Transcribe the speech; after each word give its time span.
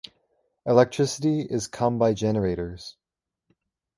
Electricity 0.65 1.41
is 1.41 1.67
come 1.67 1.99
by 1.99 2.15
generators. 2.15 2.97